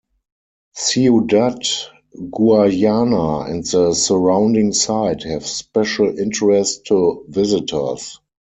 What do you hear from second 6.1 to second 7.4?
interest to